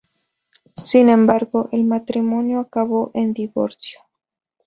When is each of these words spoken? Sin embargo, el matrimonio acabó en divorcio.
Sin 0.81 1.09
embargo, 1.09 1.69
el 1.71 1.83
matrimonio 1.83 2.59
acabó 2.61 3.11
en 3.13 3.35
divorcio. 3.35 3.99